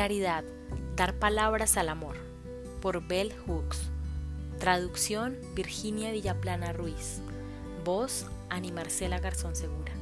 [0.00, 0.44] Claridad,
[0.96, 2.16] dar palabras al amor,
[2.80, 3.90] por Bell Hooks.
[4.58, 7.20] Traducción, Virginia Villaplana Ruiz.
[7.84, 9.92] Voz, Ani Marcela Garzón Segura.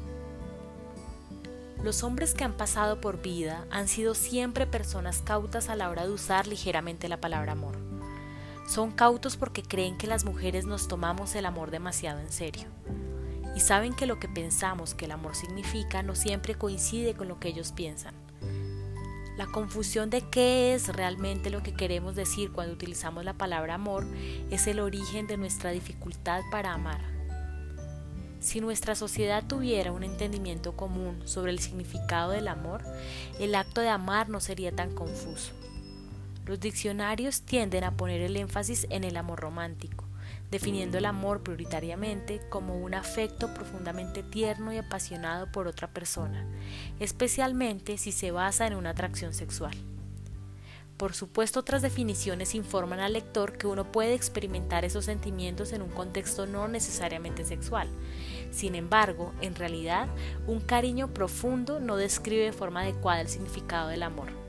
[1.82, 6.07] Los hombres que han pasado por vida han sido siempre personas cautas a la hora
[6.07, 7.75] de usar ligeramente la palabra amor.
[8.68, 12.68] Son cautos porque creen que las mujeres nos tomamos el amor demasiado en serio.
[13.57, 17.40] Y saben que lo que pensamos que el amor significa no siempre coincide con lo
[17.40, 18.28] que ellos piensan.
[19.38, 24.04] La confusión de qué es realmente lo que queremos decir cuando utilizamos la palabra amor
[24.50, 27.00] es el origen de nuestra dificultad para amar.
[28.40, 32.83] Si nuestra sociedad tuviera un entendimiento común sobre el significado del amor,
[33.38, 35.52] el acto de amar no sería tan confuso.
[36.44, 40.05] Los diccionarios tienden a poner el énfasis en el amor romántico,
[40.50, 46.47] definiendo el amor prioritariamente como un afecto profundamente tierno y apasionado por otra persona,
[47.00, 49.75] especialmente si se basa en una atracción sexual.
[50.98, 55.91] Por supuesto, otras definiciones informan al lector que uno puede experimentar esos sentimientos en un
[55.91, 57.89] contexto no necesariamente sexual.
[58.51, 60.08] Sin embargo, en realidad,
[60.48, 64.48] un cariño profundo no describe de forma adecuada el significado del amor.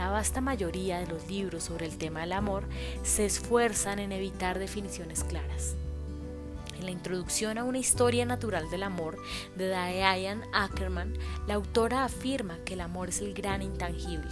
[0.00, 2.64] La vasta mayoría de los libros sobre el tema del amor
[3.02, 5.74] se esfuerzan en evitar definiciones claras.
[6.78, 9.18] En la introducción a una historia natural del amor
[9.56, 11.12] de Diane Ackerman,
[11.46, 14.30] la autora afirma que el amor es el gran intangible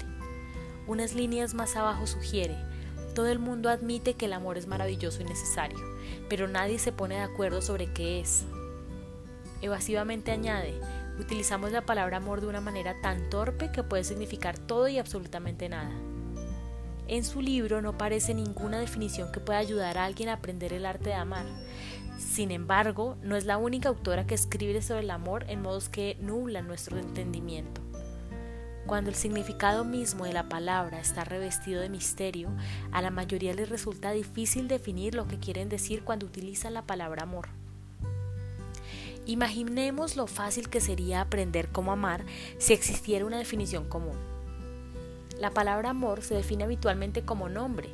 [0.86, 2.56] unas líneas más abajo sugiere,
[3.14, 5.78] todo el mundo admite que el amor es maravilloso y necesario,
[6.30, 8.44] pero nadie se pone de acuerdo sobre qué es.
[9.60, 10.80] Evasivamente añade,
[11.18, 15.68] utilizamos la palabra amor de una manera tan torpe que puede significar todo y absolutamente
[15.68, 15.90] nada.
[17.08, 20.84] En su libro no aparece ninguna definición que pueda ayudar a alguien a aprender el
[20.84, 21.46] arte de amar.
[22.18, 26.18] Sin embargo, no es la única autora que escribe sobre el amor en modos que
[26.20, 27.80] nublan nuestro entendimiento.
[28.86, 32.50] Cuando el significado mismo de la palabra está revestido de misterio,
[32.90, 37.22] a la mayoría les resulta difícil definir lo que quieren decir cuando utilizan la palabra
[37.22, 37.48] amor.
[39.28, 42.24] Imaginemos lo fácil que sería aprender cómo amar
[42.56, 44.16] si existiera una definición común.
[45.38, 47.90] La palabra amor se define habitualmente como nombre,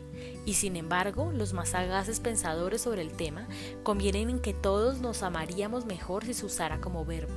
[0.46, 3.48] y sin embargo los más sagaces pensadores sobre el tema
[3.82, 7.34] convienen en que todos nos amaríamos mejor si se usara como verbo.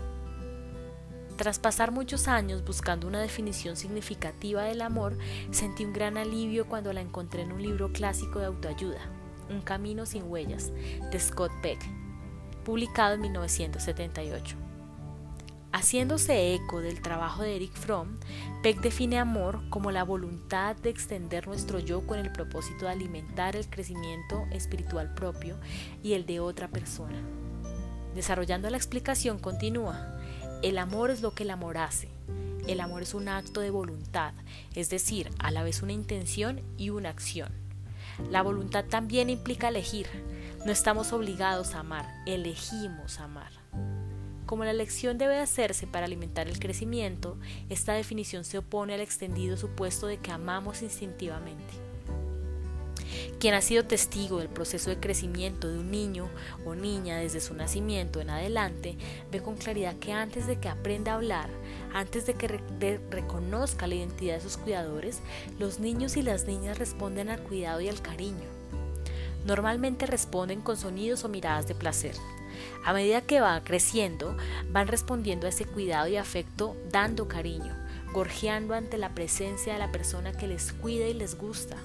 [1.36, 5.18] Tras pasar muchos años buscando una definición significativa del amor,
[5.50, 9.02] sentí un gran alivio cuando la encontré en un libro clásico de autoayuda,
[9.50, 10.72] Un camino sin huellas,
[11.12, 11.80] de Scott Peck,
[12.68, 14.58] publicado en 1978.
[15.72, 18.20] Haciéndose eco del trabajo de Eric Fromm,
[18.62, 23.56] Peck define amor como la voluntad de extender nuestro yo con el propósito de alimentar
[23.56, 25.56] el crecimiento espiritual propio
[26.04, 27.22] y el de otra persona.
[28.14, 30.20] Desarrollando la explicación continúa,
[30.62, 32.10] el amor es lo que el amor hace.
[32.68, 34.34] El amor es un acto de voluntad,
[34.76, 37.50] es decir, a la vez una intención y una acción.
[38.30, 40.08] La voluntad también implica elegir.
[40.66, 43.52] No estamos obligados a amar, elegimos amar.
[44.46, 47.38] Como la elección debe hacerse para alimentar el crecimiento,
[47.70, 51.74] esta definición se opone al extendido supuesto de que amamos instintivamente.
[53.40, 56.30] Quien ha sido testigo del proceso de crecimiento de un niño
[56.66, 58.98] o niña desde su nacimiento en adelante
[59.32, 61.50] ve con claridad que antes de que aprenda a hablar,
[61.94, 62.48] antes de que
[63.12, 65.20] reconozca la identidad de sus cuidadores,
[65.60, 68.57] los niños y las niñas responden al cuidado y al cariño.
[69.48, 72.14] Normalmente responden con sonidos o miradas de placer.
[72.84, 74.36] A medida que van creciendo,
[74.72, 77.74] van respondiendo a ese cuidado y afecto dando cariño,
[78.12, 81.78] gorjeando ante la presencia de la persona que les cuida y les gusta.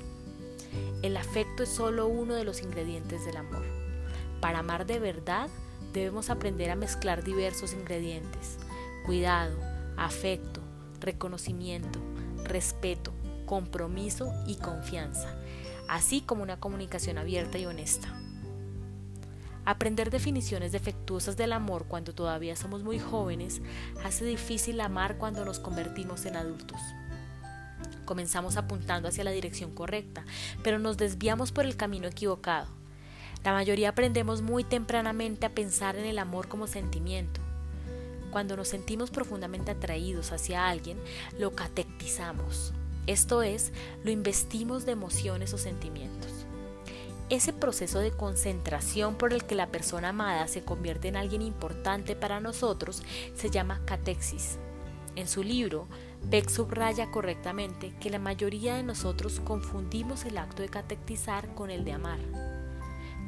[1.02, 3.64] El afecto es solo uno de los ingredientes del amor.
[4.40, 5.48] Para amar de verdad
[5.92, 8.58] debemos aprender a mezclar diversos ingredientes.
[9.06, 9.56] Cuidado,
[9.96, 10.60] afecto,
[11.00, 12.00] reconocimiento,
[12.42, 13.12] respeto,
[13.46, 15.36] compromiso y confianza,
[15.92, 18.08] así como una comunicación abierta y honesta.
[19.66, 23.60] Aprender definiciones defectuosas del amor cuando todavía somos muy jóvenes
[24.02, 26.80] hace difícil amar cuando nos convertimos en adultos.
[28.06, 30.24] Comenzamos apuntando hacia la dirección correcta,
[30.62, 32.68] pero nos desviamos por el camino equivocado.
[33.44, 37.42] La mayoría aprendemos muy tempranamente a pensar en el amor como sentimiento.
[38.30, 40.98] Cuando nos sentimos profundamente atraídos hacia alguien,
[41.38, 42.72] lo catectizamos,
[43.06, 43.72] esto es,
[44.04, 46.30] lo investimos de emociones o sentimientos.
[47.30, 52.14] Ese proceso de concentración por el que la persona amada se convierte en alguien importante
[52.14, 53.02] para nosotros
[53.34, 54.58] se llama catexis.
[55.16, 55.88] En su libro,
[56.24, 61.84] Beck subraya correctamente que la mayoría de nosotros confundimos el acto de catectizar con el
[61.84, 62.18] de amar.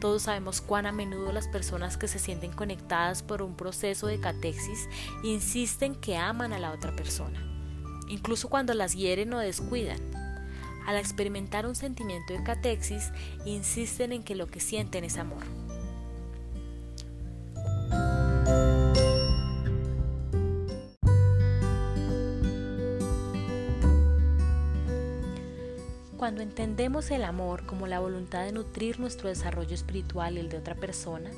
[0.01, 4.21] Todos sabemos cuán a menudo las personas que se sienten conectadas por un proceso de
[4.21, 4.89] catexis
[5.23, 7.54] insisten que aman a la otra persona.
[8.09, 10.01] Incluso cuando las hieren o descuidan.
[10.87, 13.11] Al experimentar un sentimiento de catexis,
[13.45, 15.45] insisten en que lo que sienten es amor.
[26.25, 30.57] Cuando entendemos el amor como la voluntad de nutrir nuestro desarrollo espiritual y el de
[30.57, 31.31] otra persona,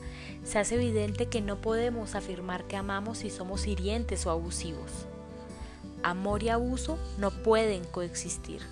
[0.45, 5.09] se hace evidente que no podemos afirmar que amamos si somos hirientes o abusivos.
[6.07, 8.63] Amor y abuso no pueden coexistir.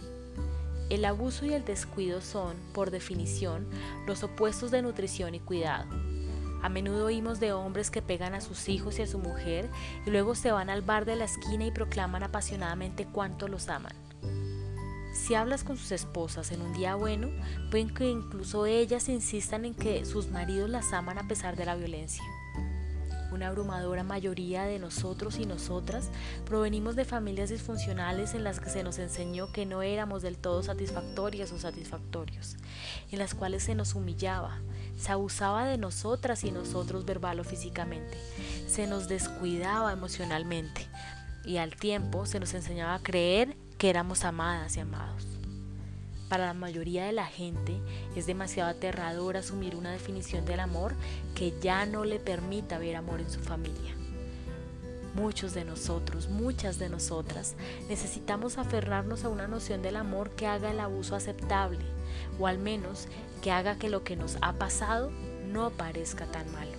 [0.89, 3.67] El abuso y el descuido son, por definición,
[4.07, 5.87] los opuestos de nutrición y cuidado.
[6.63, 9.69] A menudo oímos de hombres que pegan a sus hijos y a su mujer
[10.07, 13.97] y luego se van al bar de la esquina y proclaman apasionadamente cuánto los aman.
[15.13, 17.31] Si hablas con sus esposas en un día bueno,
[17.73, 21.75] pueden que incluso ellas insistan en que sus maridos las aman a pesar de la
[21.75, 22.23] violencia.
[23.35, 26.09] Una abrumadora mayoría de nosotros y nosotras
[26.47, 30.63] provenimos de familias disfuncionales en las que se nos enseñó que no éramos del todo
[30.63, 32.55] satisfactorias o satisfactorios,
[33.11, 34.61] en las cuales se nos humillaba,
[34.97, 38.17] se abusaba de nosotras y nosotros verbal o físicamente,
[38.69, 40.87] se nos descuidaba emocionalmente
[41.45, 45.34] y al tiempo se nos enseñaba a creer que éramos amadas y amados.
[46.35, 47.81] Para la mayoría de la gente
[48.17, 50.97] es demasiado aterrador asumir una definición del amor
[51.37, 53.95] que ya no le permita ver amor en su familia.
[55.15, 57.55] Muchos de nosotros, muchas de nosotras,
[57.89, 61.85] necesitamos aferrarnos a una noción del amor que haga el abuso aceptable,
[62.41, 63.07] o al menos
[63.41, 65.13] que haga que lo que nos ha pasado
[65.47, 66.74] no parezca tan malo.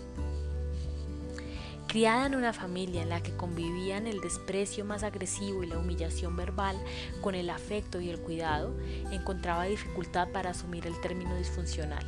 [1.88, 6.36] Criada en una familia en la que convivían el desprecio más agresivo y la humillación
[6.36, 6.76] verbal
[7.22, 8.76] con el afecto y el cuidado,
[9.12, 12.06] encontraba dificultad para asumir el término disfuncional.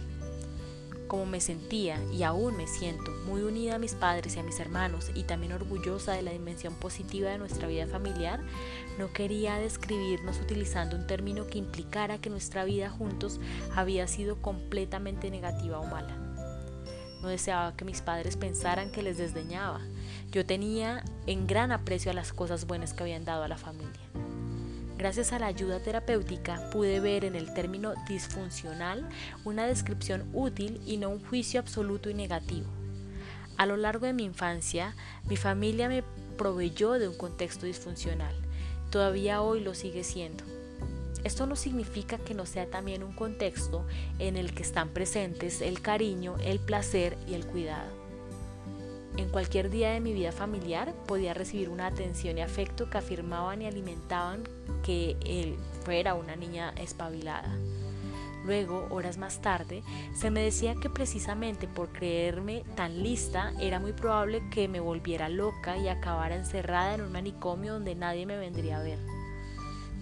[1.07, 4.59] Como me sentía y aún me siento muy unida a mis padres y a mis
[4.59, 8.41] hermanos y también orgullosa de la dimensión positiva de nuestra vida familiar,
[8.99, 13.39] no quería describirnos utilizando un término que implicara que nuestra vida juntos
[13.73, 16.26] había sido completamente negativa o mala.
[17.21, 19.81] No deseaba que mis padres pensaran que les desdeñaba.
[20.31, 24.01] Yo tenía en gran aprecio a las cosas buenas que habían dado a la familia.
[24.97, 29.07] Gracias a la ayuda terapéutica pude ver en el término disfuncional
[29.45, 32.65] una descripción útil y no un juicio absoluto y negativo.
[33.57, 34.95] A lo largo de mi infancia,
[35.29, 36.03] mi familia me
[36.37, 38.35] proveyó de un contexto disfuncional.
[38.89, 40.43] Todavía hoy lo sigue siendo.
[41.23, 43.85] Esto no significa que no sea también un contexto
[44.19, 47.91] en el que están presentes el cariño, el placer y el cuidado.
[49.17, 53.61] En cualquier día de mi vida familiar podía recibir una atención y afecto que afirmaban
[53.61, 54.43] y alimentaban
[54.83, 57.57] que él fuera una niña espabilada.
[58.45, 63.91] Luego, horas más tarde, se me decía que precisamente por creerme tan lista era muy
[63.91, 68.77] probable que me volviera loca y acabara encerrada en un manicomio donde nadie me vendría
[68.77, 69.16] a ver.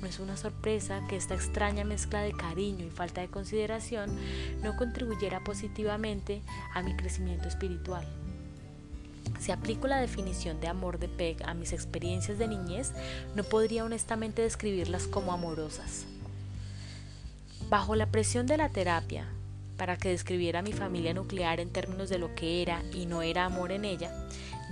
[0.02, 4.16] No es una sorpresa que esta extraña mezcla de cariño y falta de consideración
[4.62, 6.42] no contribuyera positivamente
[6.74, 8.06] a mi crecimiento espiritual.
[9.40, 12.94] Si aplico la definición de amor de Peg a mis experiencias de niñez,
[13.36, 16.06] no podría honestamente describirlas como amorosas.
[17.70, 19.28] Bajo la presión de la terapia,
[19.78, 23.46] para que describiera mi familia nuclear en términos de lo que era y no era
[23.46, 24.12] amor en ella,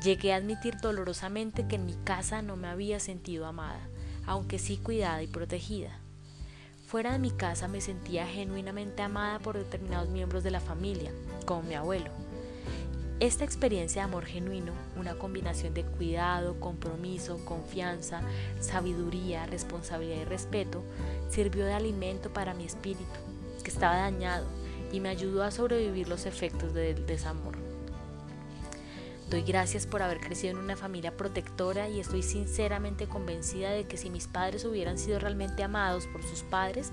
[0.04, 3.90] llegué a admitir dolorosamente que en mi casa no me había sentido amada
[4.26, 6.00] aunque sí cuidada y protegida.
[6.88, 11.12] Fuera de mi casa me sentía genuinamente amada por determinados miembros de la familia,
[11.46, 12.12] como mi abuelo.
[13.20, 18.22] Esta experiencia de amor genuino, una combinación de cuidado, compromiso, confianza,
[18.60, 20.84] sabiduría, responsabilidad y respeto,
[21.30, 23.06] sirvió de alimento para mi espíritu,
[23.64, 24.46] que estaba dañado,
[24.92, 27.73] y me ayudó a sobrevivir los efectos del desamor.
[29.34, 33.98] Doy gracias por haber crecido en una familia protectora y estoy sinceramente convencida de que
[33.98, 36.92] si mis padres hubieran sido realmente amados por sus padres,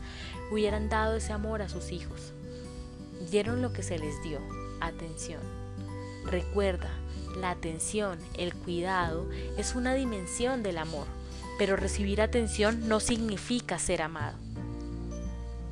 [0.50, 2.32] hubieran dado ese amor a sus hijos.
[3.30, 4.40] Dieron lo que se les dio,
[4.80, 5.42] atención.
[6.24, 6.88] Recuerda,
[7.38, 9.28] la atención, el cuidado,
[9.58, 11.08] es una dimensión del amor,
[11.58, 14.38] pero recibir atención no significa ser amado.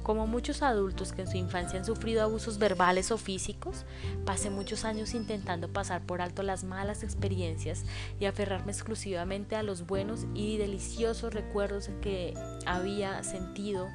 [0.09, 3.85] Como muchos adultos que en su infancia han sufrido abusos verbales o físicos,
[4.25, 7.85] pasé muchos años intentando pasar por alto las malas experiencias
[8.19, 12.33] y aferrarme exclusivamente a los buenos y deliciosos recuerdos que
[12.65, 13.87] había sentido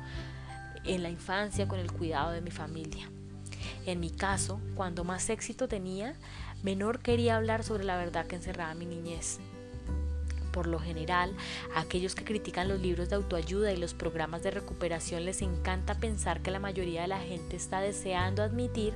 [0.83, 3.09] en la infancia con el cuidado de mi familia.
[3.87, 6.13] En mi caso, cuando más éxito tenía,
[6.61, 9.39] menor quería hablar sobre la verdad que encerraba mi niñez.
[10.53, 11.35] Por lo general,
[11.73, 15.95] a aquellos que critican los libros de autoayuda y los programas de recuperación les encanta
[15.95, 18.93] pensar que la mayoría de la gente está deseando admitir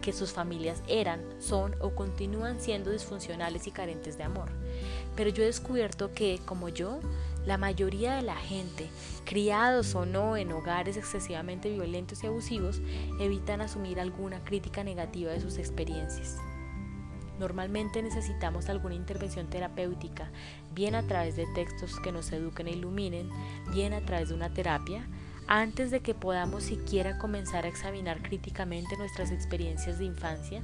[0.00, 4.50] que sus familias eran, son o continúan siendo disfuncionales y carentes de amor.
[5.14, 7.00] pero yo he descubierto que, como yo,
[7.46, 8.88] la mayoría de la gente,
[9.24, 12.80] criados o no en hogares excesivamente violentos y abusivos,
[13.20, 16.38] evitan asumir alguna crítica negativa de sus experiencias.
[17.38, 20.30] Normalmente necesitamos alguna intervención terapéutica,
[20.74, 23.28] bien a través de textos que nos eduquen e iluminen,
[23.72, 25.06] bien a través de una terapia,
[25.46, 30.62] antes de que podamos siquiera comenzar a examinar críticamente nuestras experiencias de infancia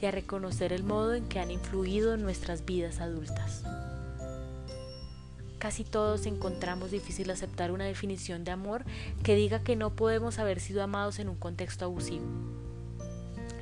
[0.00, 3.64] y a reconocer el modo en que han influido en nuestras vidas adultas.
[5.58, 8.84] Casi todos encontramos difícil aceptar una definición de amor
[9.22, 12.24] que diga que no podemos haber sido amados en un contexto abusivo.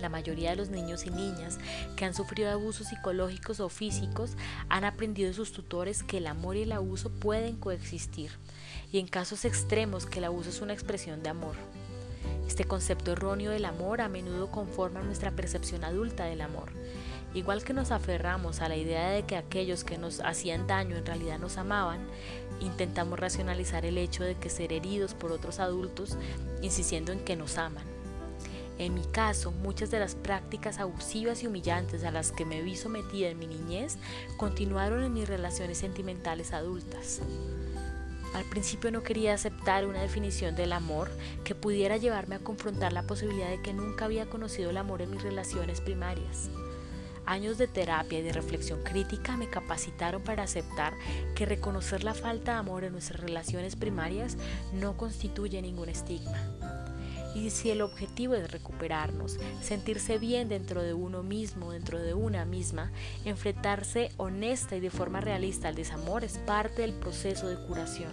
[0.00, 1.58] La mayoría de los niños y niñas
[1.96, 4.32] que han sufrido abusos psicológicos o físicos
[4.68, 8.30] han aprendido de sus tutores que el amor y el abuso pueden coexistir
[8.92, 11.54] y en casos extremos que el abuso es una expresión de amor.
[12.46, 16.72] Este concepto erróneo del amor a menudo conforma nuestra percepción adulta del amor
[17.32, 21.06] Igual que nos aferramos a la idea de que aquellos que nos hacían daño en
[21.06, 22.00] realidad nos amaban,
[22.60, 26.16] intentamos racionalizar el hecho de que ser heridos por otros adultos
[26.60, 27.99] insistiendo en que nos aman.
[28.80, 32.76] En mi caso, muchas de las prácticas abusivas y humillantes a las que me vi
[32.76, 33.98] sometida en mi niñez
[34.38, 37.20] continuaron en mis relaciones sentimentales adultas.
[38.32, 41.10] Al principio no quería aceptar una definición del amor
[41.44, 45.10] que pudiera llevarme a confrontar la posibilidad de que nunca había conocido el amor en
[45.10, 46.48] mis relaciones primarias.
[47.26, 50.94] Años de terapia y de reflexión crítica me capacitaron para aceptar
[51.34, 54.38] que reconocer la falta de amor en nuestras relaciones primarias
[54.72, 56.69] no constituye ningún estigma.
[57.34, 62.44] Y si el objetivo es recuperarnos, sentirse bien dentro de uno mismo, dentro de una
[62.44, 62.90] misma,
[63.24, 68.10] enfrentarse honesta y de forma realista al desamor es parte del proceso de curación.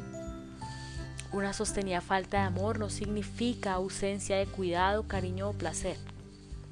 [1.33, 5.97] Una sostenida falta de amor no significa ausencia de cuidado, cariño o placer.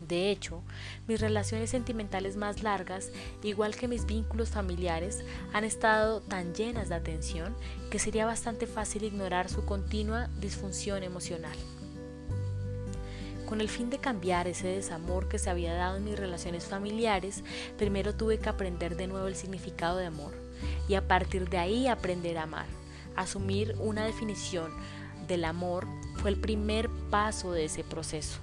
[0.08, 0.62] De hecho,
[1.08, 3.10] mis relaciones sentimentales más largas,
[3.44, 7.56] igual que mis vínculos familiares, han estado tan llenas de atención
[7.90, 11.58] que sería bastante fácil ignorar su continua disfunción emocional.
[13.48, 17.44] Con el fin de cambiar ese desamor que se había dado en mis relaciones familiares,
[17.78, 20.34] primero tuve que aprender de nuevo el significado de amor
[20.88, 22.66] y a partir de ahí aprender a amar.
[23.16, 24.72] Asumir una definición
[25.28, 28.40] del amor fue el primer paso de ese proceso.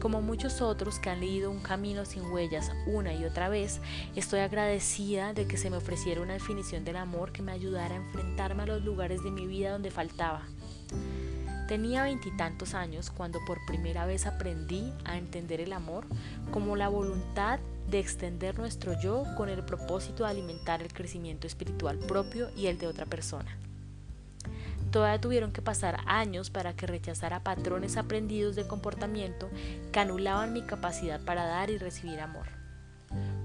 [0.00, 3.80] Como muchos otros que han leído Un Camino sin Huellas una y otra vez,
[4.16, 7.98] estoy agradecida de que se me ofreciera una definición del amor que me ayudara a
[7.98, 10.42] enfrentarme a los lugares de mi vida donde faltaba.
[11.68, 16.06] Tenía veintitantos años cuando por primera vez aprendí a entender el amor
[16.50, 21.98] como la voluntad de extender nuestro yo con el propósito de alimentar el crecimiento espiritual
[21.98, 23.56] propio y el de otra persona.
[24.90, 29.48] Todavía tuvieron que pasar años para que rechazara patrones aprendidos de comportamiento
[29.90, 32.63] que anulaban mi capacidad para dar y recibir amor.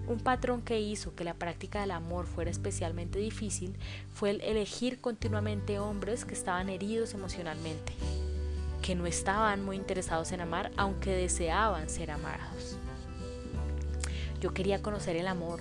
[0.10, 3.78] Un patrón que hizo que la práctica del amor fuera especialmente difícil
[4.12, 7.94] fue el elegir continuamente hombres que estaban heridos emocionalmente,
[8.82, 12.78] que no estaban muy interesados en amar aunque deseaban ser amados.
[14.42, 15.60] Yo quería conocer el amor,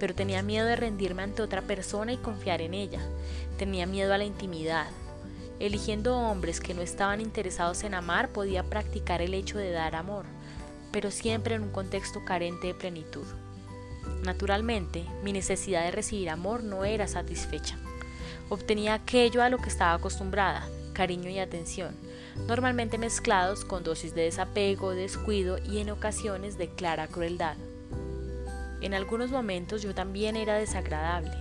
[0.00, 3.00] pero tenía miedo de rendirme ante otra persona y confiar en ella.
[3.58, 4.88] Tenía miedo a la intimidad,
[5.60, 10.24] Eligiendo hombres que no estaban interesados en amar, podía practicar el hecho de dar amor,
[10.90, 13.24] pero siempre en un contexto carente de plenitud.
[14.22, 17.76] Naturalmente, mi necesidad de recibir amor no era satisfecha.
[18.48, 21.94] Obtenía aquello a lo que estaba acostumbrada, cariño y atención,
[22.46, 27.56] normalmente mezclados con dosis de desapego, descuido y en ocasiones de clara crueldad.
[28.80, 31.32] En algunos momentos yo también era desagradable,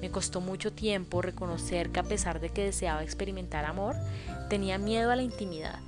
[0.00, 3.96] me costó mucho tiempo reconocer que a pesar de que deseaba experimentar amor,
[4.48, 5.80] tenía miedo a la intimidad.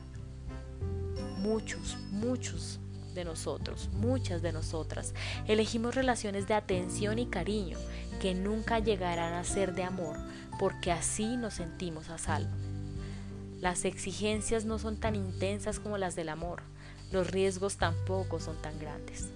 [1.39, 2.81] Muchos, muchos
[3.21, 5.15] de nosotros, muchas de nosotras,
[5.47, 7.79] elegimos relaciones de atención y cariño
[8.21, 10.17] que nunca llegarán a ser de amor,
[10.59, 12.51] porque así nos sentimos a salvo.
[13.61, 16.63] Las exigencias no son tan intensas como las del amor,
[17.13, 19.29] los riesgos tampoco son tan grandes.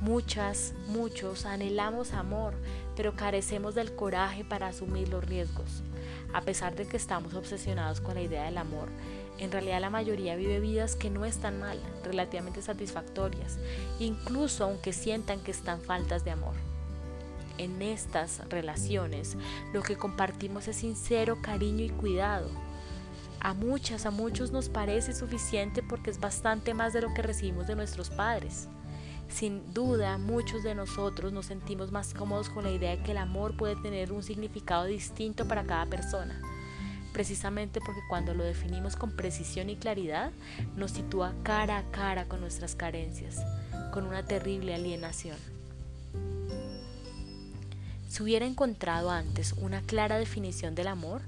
[0.00, 2.54] Muchas, muchos anhelamos amor,
[2.96, 5.82] pero carecemos del coraje para asumir los riesgos.
[6.32, 8.88] A pesar de que estamos obsesionados con la idea del amor,
[9.38, 13.58] en realidad la mayoría vive vidas que no están mal, relativamente satisfactorias,
[13.98, 16.54] incluso aunque sientan que están faltas de amor.
[17.58, 19.36] En estas relaciones
[19.72, 22.48] lo que compartimos es sincero cariño y cuidado.
[23.40, 27.66] A muchas, a muchos nos parece suficiente porque es bastante más de lo que recibimos
[27.66, 28.68] de nuestros padres.
[29.28, 33.18] Sin duda, muchos de nosotros nos sentimos más cómodos con la idea de que el
[33.18, 36.40] amor puede tener un significado distinto para cada persona,
[37.14, 40.32] precisamente porque cuando lo definimos con precisión y claridad,
[40.76, 43.40] nos sitúa cara a cara con nuestras carencias,
[43.92, 45.38] con una terrible alienación.
[48.08, 51.22] Si hubiera encontrado antes una clara definición del amor,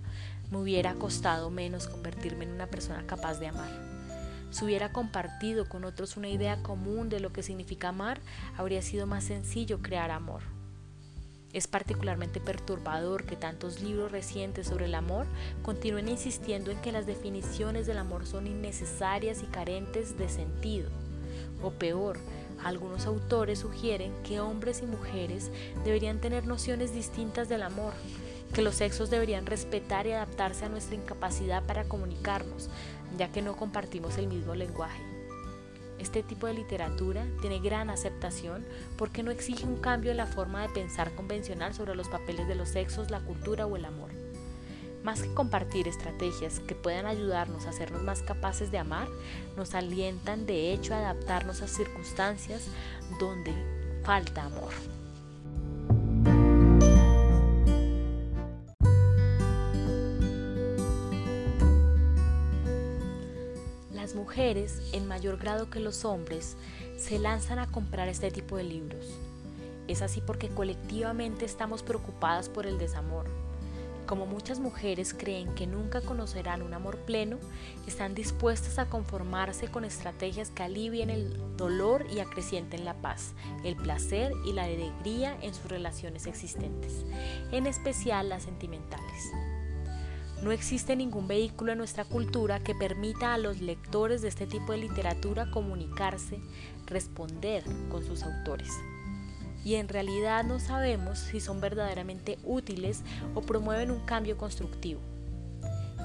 [0.51, 3.71] me hubiera costado menos convertirme en una persona capaz de amar.
[4.51, 8.21] Si hubiera compartido con otros una idea común de lo que significa amar,
[8.57, 10.56] habría sido más sencillo crear amor.
[11.53, 15.27] Es particularmente perturbador que tantos libros recientes sobre el amor
[15.63, 20.91] continúen insistiendo en que las definiciones del amor son innecesarias y carentes de sentido.
[21.63, 22.19] O peor,
[22.63, 25.51] algunos autores sugieren que hombres y mujeres
[25.85, 27.95] deberían tener nociones distintas del amor,
[28.53, 32.69] que los sexos deberían respetar y adaptarse a nuestra incapacidad para comunicarnos,
[33.17, 35.16] ya que no compartimos el mismo lenguaje.
[36.07, 38.65] Este tipo de literatura tiene gran aceptación
[38.97, 42.55] porque no exige un cambio en la forma de pensar convencional sobre los papeles de
[42.55, 44.11] los sexos, la cultura o el amor.
[45.03, 49.09] Más que compartir estrategias que puedan ayudarnos a hacernos más capaces de amar,
[49.57, 52.69] nos alientan de hecho a adaptarnos a circunstancias
[53.19, 53.53] donde
[54.05, 54.96] falta amor.
[64.39, 66.59] En mayor grado que los hombres,
[66.99, 69.07] se lanzan a comprar este tipo de libros.
[69.89, 73.25] Es así porque colectivamente estamos preocupadas por el desamor.
[74.07, 77.39] Como muchas mujeres creen que nunca conocerán un amor pleno,
[77.87, 83.33] están dispuestas a conformarse con estrategias que alivien el dolor y acrecienten la paz,
[83.65, 87.07] el placer y la alegría en sus relaciones existentes,
[87.53, 89.56] en especial las sentimentales.
[90.43, 94.73] No existe ningún vehículo en nuestra cultura que permita a los lectores de este tipo
[94.73, 96.39] de literatura comunicarse,
[96.87, 98.71] responder con sus autores.
[99.65, 103.03] Y en realidad no sabemos si son verdaderamente útiles
[103.35, 105.01] o promueven un cambio constructivo.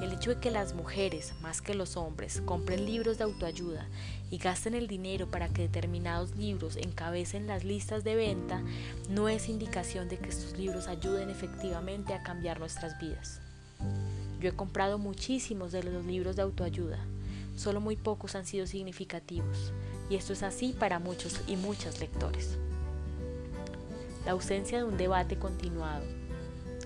[0.01, 3.87] El hecho de que las mujeres, más que los hombres, compren libros de autoayuda
[4.31, 8.63] y gasten el dinero para que determinados libros encabecen las listas de venta
[9.09, 13.41] no es indicación de que estos libros ayuden efectivamente a cambiar nuestras vidas.
[14.41, 16.97] Yo he comprado muchísimos de los libros de autoayuda,
[17.55, 19.71] solo muy pocos han sido significativos,
[20.09, 22.57] y esto es así para muchos y muchas lectores.
[24.25, 26.03] La ausencia de un debate continuado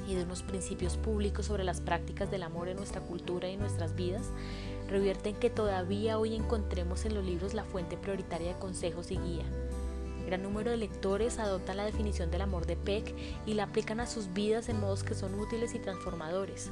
[0.06, 3.96] y de unos principios públicos sobre las prácticas del amor en nuestra cultura y nuestras
[3.96, 4.24] vidas
[4.90, 9.18] revierte en que todavía hoy encontremos en los libros la fuente prioritaria de consejos y
[9.18, 9.46] guía.
[10.26, 13.16] Gran número de lectores adoptan la definición del amor de Peck
[13.46, 16.70] y la aplican a sus vidas en modos que son útiles y transformadores.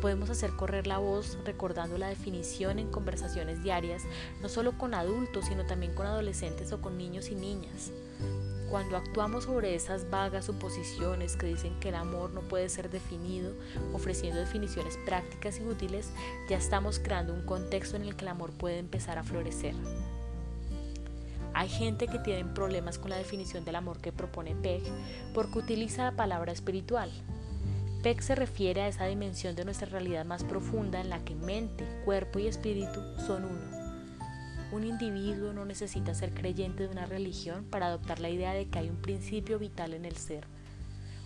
[0.00, 4.02] Podemos hacer correr la voz recordando la definición en conversaciones diarias,
[4.42, 7.92] no solo con adultos, sino también con adolescentes o con niños y niñas.
[8.70, 13.52] Cuando actuamos sobre esas vagas suposiciones que dicen que el amor no puede ser definido,
[13.92, 16.10] ofreciendo definiciones prácticas y útiles,
[16.48, 19.74] ya estamos creando un contexto en el que el amor puede empezar a florecer.
[21.54, 24.82] Hay gente que tiene problemas con la definición del amor que propone Peg
[25.32, 27.10] porque utiliza la palabra espiritual,
[28.06, 31.84] Peck se refiere a esa dimensión de nuestra realidad más profunda en la que mente,
[32.04, 33.96] cuerpo y espíritu son uno.
[34.70, 38.78] Un individuo no necesita ser creyente de una religión para adoptar la idea de que
[38.78, 40.44] hay un principio vital en el ser,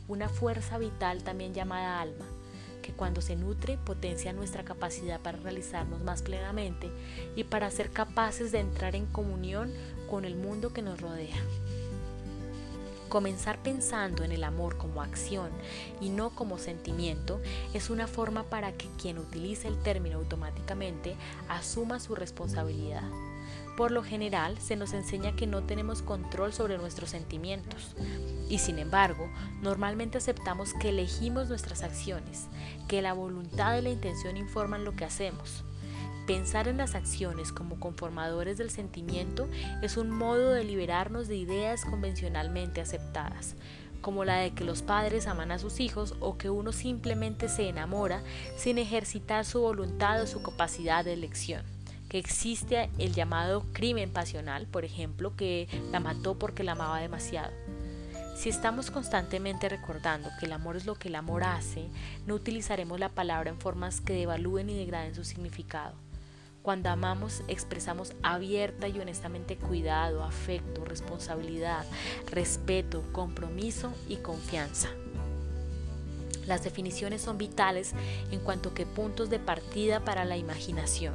[0.08, 2.24] una fuerza vital también llamada alma,
[2.80, 6.88] que cuando se nutre potencia nuestra capacidad para realizarnos más plenamente
[7.36, 9.70] y para ser capaces de entrar en comunión
[10.08, 11.36] con el mundo que nos rodea.
[13.10, 15.50] Comenzar pensando en el amor como acción
[16.00, 17.40] y no como sentimiento
[17.74, 21.16] es una forma para que quien utilice el término automáticamente
[21.48, 23.02] asuma su responsabilidad.
[23.76, 27.96] Por lo general se nos enseña que no tenemos control sobre nuestros sentimientos
[28.48, 29.28] y sin embargo
[29.60, 32.46] normalmente aceptamos que elegimos nuestras acciones,
[32.86, 35.64] que la voluntad y la intención informan lo que hacemos.
[36.30, 39.48] Pensar en las acciones como conformadores del sentimiento
[39.82, 43.56] es un modo de liberarnos de ideas convencionalmente aceptadas,
[44.00, 47.68] como la de que los padres aman a sus hijos o que uno simplemente se
[47.68, 48.22] enamora
[48.56, 51.64] sin ejercitar su voluntad o su capacidad de elección
[52.08, 57.50] que existe el llamado crimen pasional, por ejemplo, que la mató porque la amaba demasiado.
[58.36, 61.88] Si estamos constantemente recordando que el amor es lo que el amor hace,
[62.26, 65.94] no utilizaremos la palabra en formas que devalúen y degraden su significado.
[66.62, 71.86] Cuando amamos expresamos abierta y honestamente cuidado, afecto, responsabilidad,
[72.30, 74.88] respeto, compromiso y confianza.
[76.46, 77.92] Las definiciones son vitales
[78.30, 81.14] en cuanto que puntos de partida para la imaginación.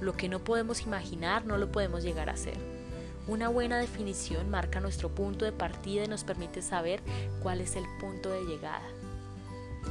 [0.00, 2.56] Lo que no podemos imaginar no lo podemos llegar a ser.
[3.26, 7.00] Una buena definición marca nuestro punto de partida y nos permite saber
[7.42, 8.86] cuál es el punto de llegada.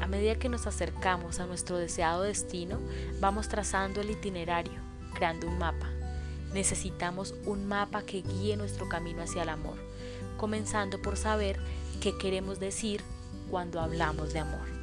[0.01, 2.79] A medida que nos acercamos a nuestro deseado destino,
[3.19, 4.79] vamos trazando el itinerario,
[5.13, 5.89] creando un mapa.
[6.53, 9.77] Necesitamos un mapa que guíe nuestro camino hacia el amor,
[10.37, 11.59] comenzando por saber
[12.01, 13.01] qué queremos decir
[13.49, 14.82] cuando hablamos de amor.